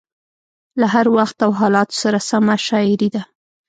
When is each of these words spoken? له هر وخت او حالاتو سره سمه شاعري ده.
له 0.79 0.85
هر 0.93 1.05
وخت 1.17 1.37
او 1.45 1.51
حالاتو 1.59 1.99
سره 2.03 2.19
سمه 2.29 2.55
شاعري 2.67 3.09
ده. 3.15 3.21